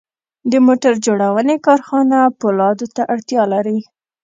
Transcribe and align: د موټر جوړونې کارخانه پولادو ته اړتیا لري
د 0.51 0.53
موټر 0.65 0.93
جوړونې 1.05 1.55
کارخانه 1.67 2.19
پولادو 2.39 2.87
ته 2.95 3.01
اړتیا 3.13 3.43
لري 3.53 3.79